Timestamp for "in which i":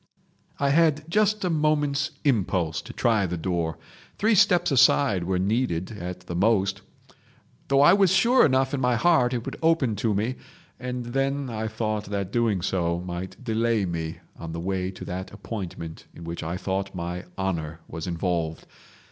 16.15-16.57